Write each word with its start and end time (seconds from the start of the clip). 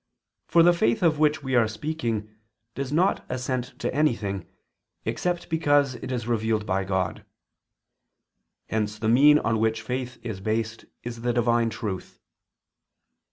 For 0.47 0.63
the 0.63 0.73
faith 0.73 1.03
of 1.03 1.19
which 1.19 1.43
we 1.43 1.53
are 1.53 1.67
speaking, 1.67 2.27
does 2.73 2.91
not 2.91 3.23
assent 3.29 3.77
to 3.77 3.93
anything, 3.93 4.47
except 5.05 5.47
because 5.47 5.93
it 5.93 6.11
is 6.11 6.25
revealed 6.25 6.65
by 6.65 6.85
God. 6.85 7.23
Hence 8.65 8.97
the 8.97 9.07
mean 9.07 9.37
on 9.37 9.59
which 9.59 9.83
faith 9.83 10.17
is 10.23 10.39
based 10.39 10.85
is 11.03 11.21
the 11.21 11.33
Divine 11.33 11.69
Truth. 11.69 12.19